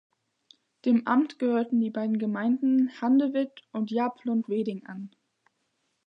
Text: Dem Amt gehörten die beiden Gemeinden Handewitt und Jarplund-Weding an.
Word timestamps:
Dem 0.83 1.05
Amt 1.05 1.37
gehörten 1.37 1.79
die 1.79 1.91
beiden 1.91 2.17
Gemeinden 2.17 2.89
Handewitt 3.01 3.61
und 3.71 3.91
Jarplund-Weding 3.91 4.87
an. 4.87 5.11